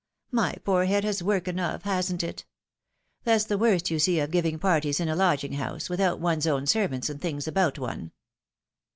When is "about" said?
7.47-7.77